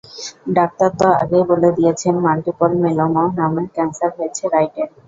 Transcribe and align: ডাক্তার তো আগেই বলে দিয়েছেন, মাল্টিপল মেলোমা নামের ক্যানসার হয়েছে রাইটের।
ডাক্তার 0.57 0.89
তো 0.99 1.07
আগেই 1.21 1.43
বলে 1.51 1.69
দিয়েছেন, 1.77 2.13
মাল্টিপল 2.25 2.71
মেলোমা 2.83 3.23
নামের 3.39 3.67
ক্যানসার 3.75 4.11
হয়েছে 4.17 4.43
রাইটের। 4.49 4.89